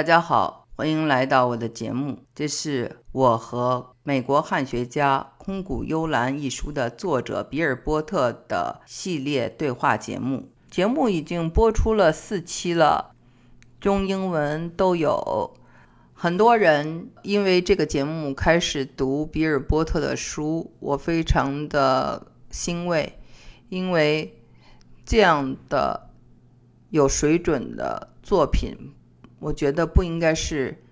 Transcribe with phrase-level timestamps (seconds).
[0.00, 2.20] 大家好，欢迎来到我的节目。
[2.34, 10.48] 这是我和美国汉学家《空谷幽兰》一书的作者比尔·波特的系列对话节目。
[10.70, 13.14] 节目已经播出了四期了，
[13.78, 15.54] 中英文都有。
[16.14, 23.18] 很多人因为这个节目开始读比尔·波特的书，我非常的欣慰，
[23.68, 24.40] 因为
[25.04, 26.08] 这样的
[26.88, 28.94] 有水准的作品，
[29.40, 30.82] 我觉得不应该是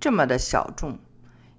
[0.00, 0.98] 这么的小众，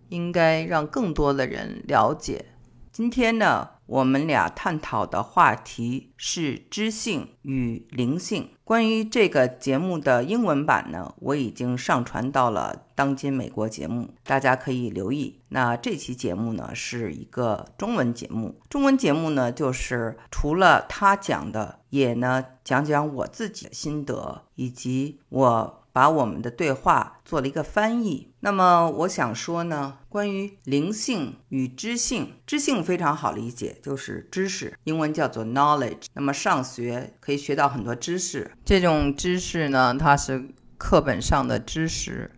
[0.09, 2.45] 应该让更多的人了解。
[2.91, 3.69] 今天呢？
[3.85, 8.49] 我们俩探讨的话题是知性与灵性。
[8.63, 15.41] 关于这个节目的英文版呢，我已经上传到了当今美国节目，大家可以留意。
[15.49, 18.57] 那这期节目呢，是一个中文节目。
[18.69, 25.82] 中文节目呢，就是除了他讲的，也呢讲讲我自己的心得，以及我。
[25.93, 28.33] 把我们的对话做了一个翻译。
[28.39, 36.07] 那么我想说呢，关于灵性与知性，知性非常好理解，就是知识，英文叫做 knowledge。
[36.13, 42.31] 那么上学可以学到很多知识，这种知识呢，它是课本上的知识，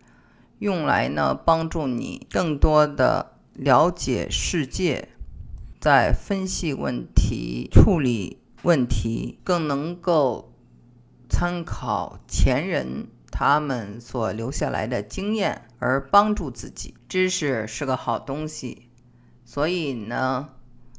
[0.58, 5.08] 用来呢帮助你更多的了解世界，
[5.80, 10.52] 在分析问题、处理问题，更能够
[11.28, 13.08] 参考前人。
[13.38, 16.94] 他们所留下来的经验，而帮助自己。
[17.06, 18.88] 知识是个好东西，
[19.44, 20.48] 所以呢，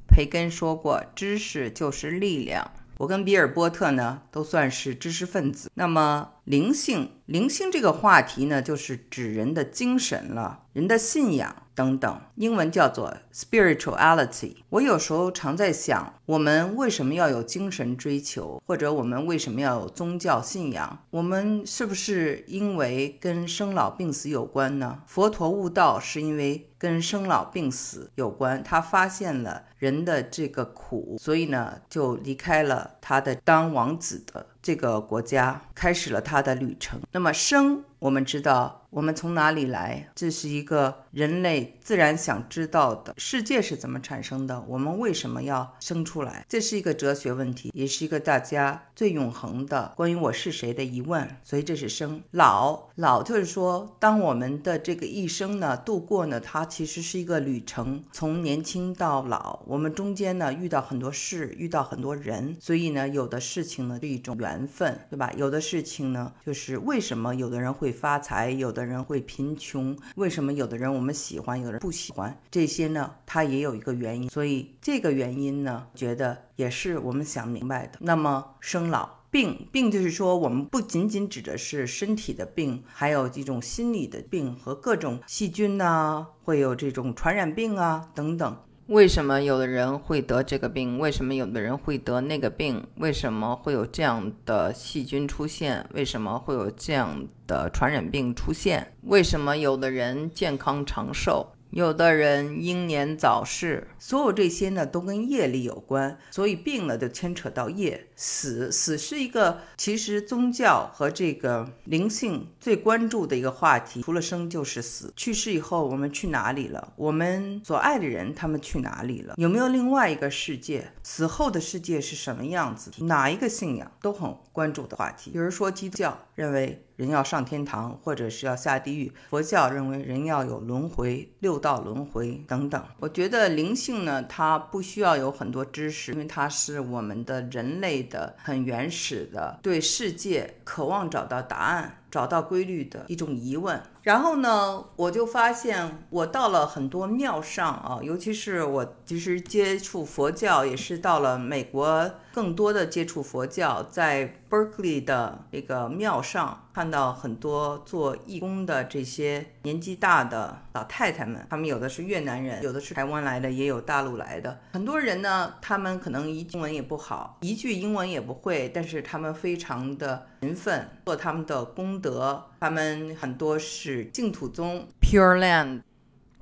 [0.08, 2.70] 培根说过，知识就是力量。
[3.00, 5.72] 我跟比尔·波特呢，都算是知识分子。
[5.74, 11.64] 那么，灵性，灵性这个话题呢，就是指人的精神了，人的信仰。
[11.78, 14.56] 等等，英文叫做 spirituality。
[14.70, 20.98] 我有时候常在想，我们为什么要有精神追求，或者我们为什么要有宗教信仰？
[21.12, 25.04] 我们是不是因为跟生老病死有关呢？
[25.06, 34.48] 佛陀悟道是因为跟生老病死有关，他发现了人的这个苦，所以呢，就离开了他的当王子的。
[34.60, 37.00] 这个国家开始了他的旅程。
[37.14, 43.14] 那么生，我们知道我们从哪里来，这是一个人类自然想知道的。
[43.16, 44.60] 世界是怎么产生的？
[44.68, 46.44] 我们为什么要生出来？
[46.50, 51.30] 这是一个哲学问题，也是一个大家最永恒的关于我是谁的疑问。
[51.44, 52.24] 所以这是生。
[52.32, 64.68] 老老就是说，当我们的这个一生呢度过呢，它其实是一个旅程，从年轻到老，我们中间呢遇到很多事，遇到很多人，所以呢有的事情呢是一种缘。
[64.68, 65.32] 分，对吧？
[65.38, 69.96] 有的事情呢，就是为什么有的人会发财，有的人会贫穷？
[70.16, 72.36] 为什么有的人我们喜欢，有的人不喜欢？
[72.50, 74.30] 这些呢，它也有一个原因。
[74.30, 78.00] 所以这个原因呢，觉得也是我们想明白的。
[78.00, 88.58] 那么生老病，病就是说，我们不仅仅指的是身体的病，还有这种心理的病和各种细菌呐，会有这种传染病啊等等。
[88.88, 90.98] 为什么有的人会得这个病？
[90.98, 92.88] 为什么有的人会得那个病？
[92.96, 95.86] 为什么会有这样的细菌出现？
[95.94, 98.94] 为什么会有这样的传染病出现？
[99.02, 101.52] 为什么有的人健康长寿？
[101.72, 108.08] 有的人英年早逝，所有这些呢都跟业力有关，所以病了就牵扯到业。
[108.16, 115.14] 死死是一个其实宗教和这个灵性最关注的一个话题，除了生就是死。
[115.16, 116.94] 去世以后我们去哪里了？
[116.96, 119.36] 我们所爱的人他们去哪里了？
[119.38, 120.92] 有没有另外一个世界？
[121.04, 122.92] 死后的世界是什么样子？
[123.04, 125.30] 哪一个信仰都很关注的话题。
[125.32, 126.84] 比如说基督教认为。
[126.98, 129.14] 人要上天堂，或者是要下地狱。
[129.30, 132.84] 佛教认为人要有轮回、六道轮回等等。
[133.00, 141.94] 我觉得灵性呢，它不需要有很多知识，因为它是我们的人类的很原始的对世界渴望找到答案。
[142.10, 171.88] 找到规律的一种疑问，然后呢，我就发现我到了很多庙上啊，尤其是我其实接触佛教也是到了美国，更多的接触佛教，在 Berkeley 的这个庙上看到很多做义工的这些年纪大的老太太们，他们有的是越南人，有的是台湾来的，也有大陆来的，很多人呢，他们可能一英文也不好，一句英文也不会，但是他们非常的勤奋，做他们的功。
[172.00, 175.82] 德，他们很多是净土宗，Pure Land，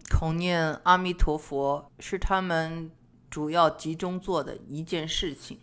[0.09, 2.91] 口念阿弥陀佛是他们
[3.29, 5.59] 主要集中做的一件事情，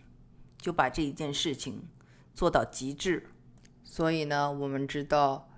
[0.56, 1.86] 就把这一件事情
[2.34, 3.26] 做到极致。
[3.84, 5.48] 所以呢，我们知道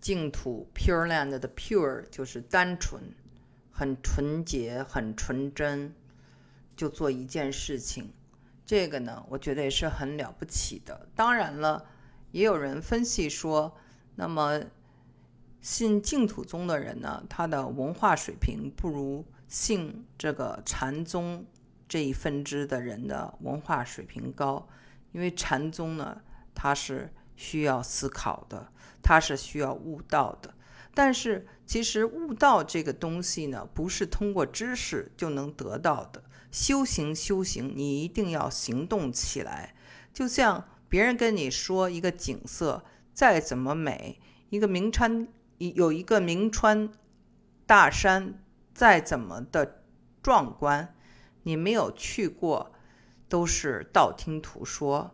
[0.00, 3.02] 净土 Pure Land 的 Pure 就是单纯，
[3.70, 5.94] 很纯洁，很纯真，
[6.76, 8.12] 就做一件事情。
[8.66, 11.08] 这个呢，我觉得也是很了不起的。
[11.14, 11.86] 当然了，
[12.32, 13.76] 也有人分析说。
[14.16, 14.62] 那么，
[15.60, 21.44] 信净土宗的人呢，他的文化水平不如信这个禅宗
[21.88, 24.68] 这一分支的人的文化水平高，
[25.14, 26.20] 因为禅宗呢，
[26.54, 28.68] 它是需要思考的，
[29.00, 30.52] 它是需要悟道的。
[30.92, 36.22] 但是其实悟道这个东西呢，不是通过知识就能得到的。
[36.50, 39.74] 修行，修行，你一定要行动起来。
[40.12, 44.20] 就像别人跟你说一个景色再怎么美，
[44.50, 45.26] 一个名川
[45.58, 46.90] 有一个名川
[47.66, 48.40] 大山
[48.72, 49.82] 再怎么的
[50.22, 50.94] 壮观，
[51.42, 52.72] 你没有去过，
[53.34, 55.12] 都是道听途说。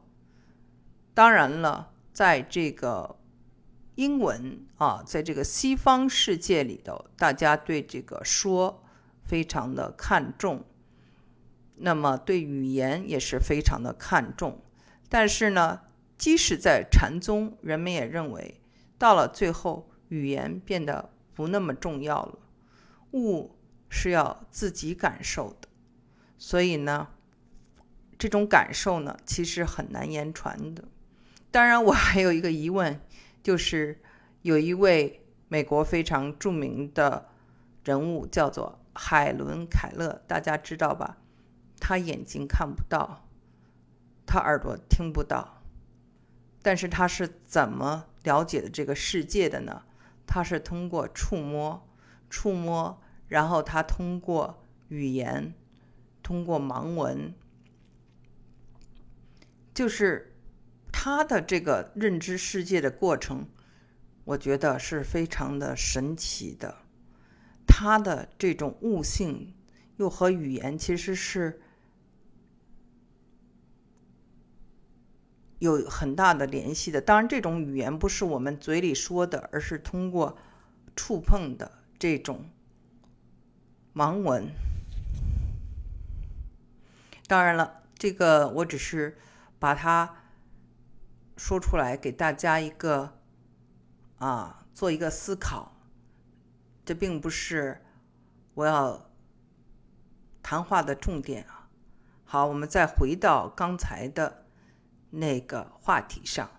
[1.15, 3.17] 当然了，在这个。
[3.97, 8.83] 英文啊，在这个西方世界里头，大家对这个说
[9.25, 10.65] 非常的看重，
[11.77, 14.63] 那么对语言也是非常的看重。
[15.11, 15.81] 但是呢，
[16.17, 18.61] 即使在禅宗，人们也认为，
[18.97, 22.39] 到了最后，语言变得不那么重要了，
[23.13, 23.55] 悟
[23.91, 25.69] 是要自己感受的。
[26.39, 27.09] 所以呢，
[28.21, 30.85] 这种感受呢，其实很难言传的。
[31.51, 33.01] 当然，我还有一个疑问。
[33.43, 33.99] 就是
[34.43, 37.31] 有一位美国非常著名的
[37.83, 41.17] 人物，叫做海伦·凯勒，大家知道吧？
[41.81, 43.27] 他眼睛看不到，
[44.27, 45.63] 他耳朵听不到，
[46.61, 49.85] 但是他是怎么了解的这个世界的呢？
[50.27, 51.89] 他是通过触摸，
[52.29, 55.55] 触摸，然后他通过语言，
[56.23, 57.35] 通过盲文，
[59.81, 60.27] 就是。
[60.93, 63.49] 他的这个认知世界的过程，
[64.25, 66.77] 我觉得是非常的神奇的。
[67.67, 69.55] 他的这种悟性
[69.97, 71.63] 又和语言其实是
[75.61, 77.01] 有很大的联系的。
[77.01, 80.37] 当然，这种语言不是我们嘴里说的，而是通过
[80.95, 82.45] 触碰的这种
[83.95, 84.51] 盲文。
[87.27, 89.17] 当然了，这个我只是
[89.61, 90.17] 把它。
[91.37, 93.17] 说出来给大家一个
[94.19, 95.75] 啊，做一个思考。
[96.85, 97.83] 这并不是
[98.53, 99.11] 我要
[100.43, 101.71] 谈话的重点啊。
[102.25, 104.45] 好，我们再回到刚才的
[105.09, 106.51] 那个话题上。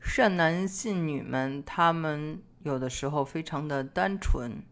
[0.00, 4.62] 善男信女们，他们有的时候非常的单纯，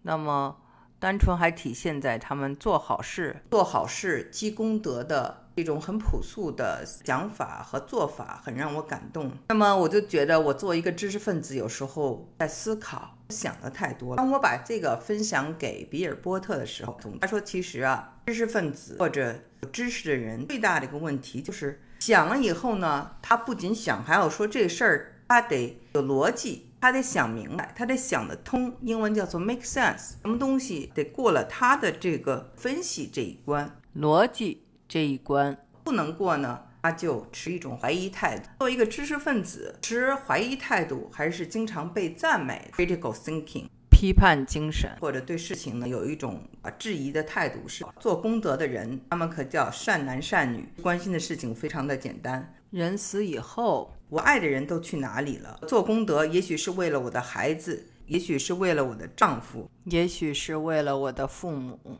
[0.00, 0.62] 那么
[0.98, 5.45] 单纯还体现在他们做好事、做好事积功德的。
[5.56, 9.32] 一种很朴素的想法和做法，很让我感动。
[9.48, 14.14] 那么我就觉得，我作为一个知识分子，有时候在思考，想的太多。
[14.16, 28.76] 当我把这个分享给比尔波特的时候，他说：“其实啊，知识分子或者有知识的人，最大的一个问题就是想了以后呢，他不仅想，还要说这事儿，他得有逻辑，他得想明白，他得想得通。
[28.82, 38.48] 英文叫做 make sense，什么东西得过了他的这个分析这一关，逻辑。”这一关不能过呢，他就持一种怀疑态度。
[38.58, 47.66] 作为一个知识分子，持怀疑态度还是经常被赞美，critical thinking，批判精神，或者对事情呢有一种啊质疑的态度。
[47.66, 52.54] 是做功德的人，他们可叫善男善女，关心的事情非常的简单。
[52.70, 55.58] 人死以后，我爱的人都去哪里了？
[55.66, 61.98] 做功德，也许是为了我的孩子，也许是为了我的丈夫，也许是为了我的父母。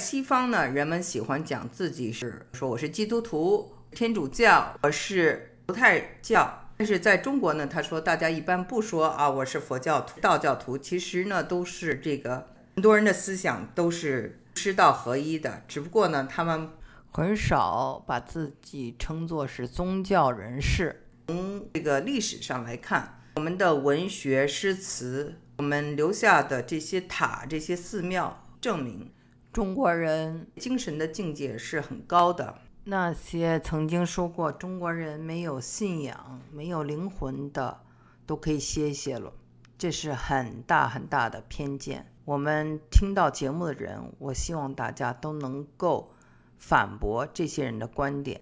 [0.00, 6.68] 西方呢，人们喜欢讲自己是说我是基督徒、天主教，我是犹太教。
[6.78, 10.78] 但是在中国呢，他说大家一般不说啊，我是佛教徒、道教徒。
[10.78, 16.70] 其实呢，都是这个很多人的思想都是师道合一的，只不过呢，他们
[17.12, 21.04] 很少把自己称作是宗教人士。
[21.26, 29.12] 从这个历史上来看，我们的文学、诗词，我们留下的这些塔、这些寺庙，证明。
[29.52, 32.58] 中国人精神的境界是很高的。
[32.84, 37.80] 那些曾经说过中国人没有信仰、没有灵魂的，
[38.24, 39.32] 都可以歇歇了。
[39.76, 42.06] 这是很大很大的偏见。
[42.24, 46.12] 我们听到节目的人，我希望大家都能够
[46.56, 48.40] 反驳这些人的观点。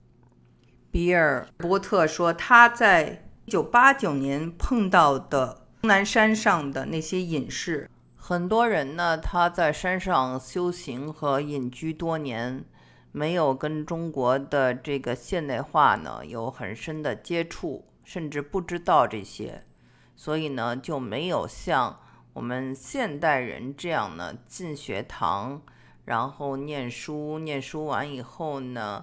[0.91, 7.89] 比尔·波特说，他在1989年碰到的终南山上的那些隐士。
[8.29, 12.63] 很多人呢，他在山上修行和隐居多年，
[13.11, 19.65] 没有跟中国的这个现代化呢有很深的接触，甚至不知道这些，
[20.15, 22.01] 所以呢就没有像
[22.35, 25.63] 我们现代人这样呢进学堂，
[26.05, 29.03] 然后念书，念书完以后呢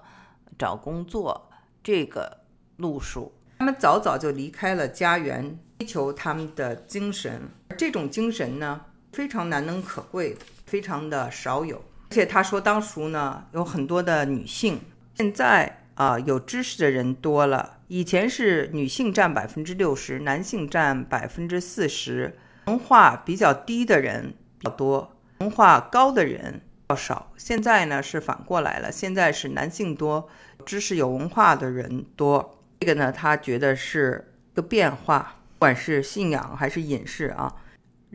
[0.56, 1.50] 找工作
[1.84, 2.42] 这个
[2.78, 3.34] 路数。
[3.58, 7.50] 他们早早就离开了家园，追求他们的精神。
[7.76, 11.78] 这种精神呢，非常难能可贵，非常的少有。
[11.78, 14.82] 而且他说，当时呢，有很多的女性，
[15.14, 17.78] 现在啊，有知识的人多了。
[17.88, 27.32] 以前是女性占百分之六十，男性占百分之四十，文化比较低的人比较多，文化高的人较少。
[27.38, 30.28] 现在呢是反过来了，现在是男性多，
[30.66, 32.60] 知识有文化的人多。
[32.82, 37.54] 这个呢，他觉得是个变化，不管是信仰还是隐士啊，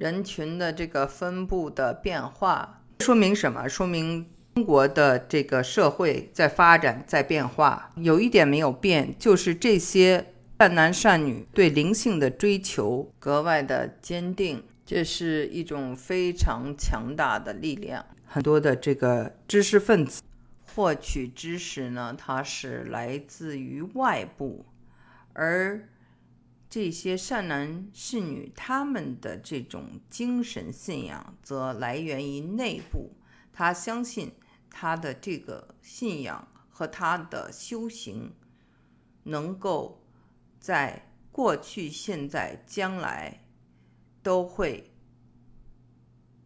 [0.00, 3.68] 人群的这个分布的变化，说明什么？
[3.68, 4.26] 说明。
[4.54, 7.92] 中国的这个社会在发展，在变化。
[7.96, 14.64] 有一点没有变，就是这些善男善女对灵性的追求格外的坚定。
[14.86, 18.04] 这是一种非常强大的力量。
[18.26, 20.22] 很多的这个知识分子
[20.74, 24.64] 获取知识呢，它是来自于外部，
[25.34, 25.88] 而
[26.70, 33.10] 这些善男善女他们的这种精神信仰则来源于内部。
[33.52, 34.32] 他相信。
[34.72, 38.32] 他的这个信仰和他的修行，
[39.24, 40.00] 能够
[40.60, 43.44] 在过去、现在、将来
[44.22, 44.92] 都会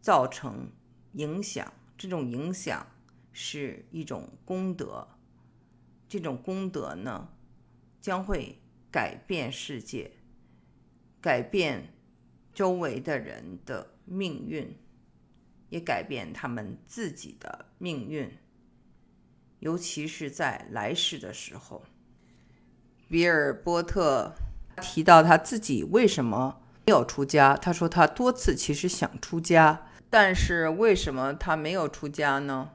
[0.00, 0.72] 造成
[1.12, 1.70] 影响。
[1.98, 2.86] 这种影响
[3.30, 5.06] 是一种功德，
[6.08, 7.28] 这种功德呢，
[8.00, 8.58] 将会
[8.94, 10.12] 改变世界，
[11.20, 11.92] 改变
[12.54, 14.78] 周围的人的命运。
[15.70, 18.30] 也改变他们自己的命运，
[19.58, 21.82] 尤其是在来世的时候。
[23.08, 24.32] 比尔波特
[24.80, 32.70] 提到他自己为什么没有出家，他说他多次其实想出家，但是为什么他没有出家呢？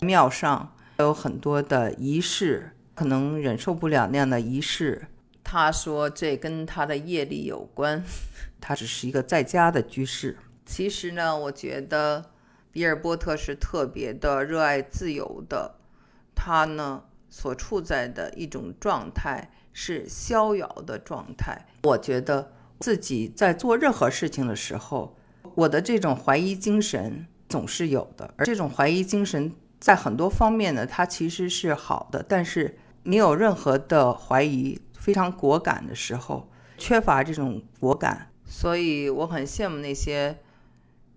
[0.00, 5.06] 庙上有很多的仪式，可能忍受不了那样的仪式。
[5.44, 8.02] 他说这跟他的业力有关，
[8.60, 10.38] 他只是一个在家的居士。
[10.66, 12.32] 其实呢，我觉得
[12.72, 15.76] 比尔波特是特别的热爱自由的。
[16.34, 21.66] 他呢所处在的一种状态是逍遥的状态。
[21.84, 25.16] 我觉得自己在做任何事情的时候，
[25.54, 28.34] 我的这种怀疑精神总是有的。
[28.36, 32.24] 而这种怀疑精神在很多方面呢，它其实是好的。
[32.26, 40.38] 但是你有任何的怀疑，非常果敢的时候，缺乏这种果敢，所以我很羡慕那些。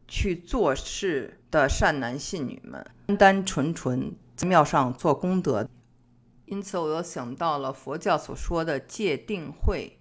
[0.10, 5.68] 去做事的善男信女们，单单纯纯在庙上做功德。
[6.46, 10.00] 因此，我又想到了佛教所说的戒定慧，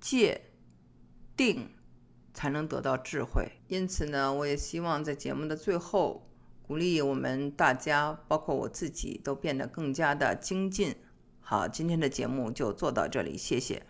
[0.00, 0.52] 戒
[1.36, 1.68] 定
[2.32, 3.50] 才能得到智慧。
[3.66, 6.28] 因此呢，我也希望在节目的最后，
[6.62, 10.94] 鼓励我们大家，包括我自己，都变得更加的精进。
[11.50, 13.82] 好，今天的节目就做到这里，谢谢。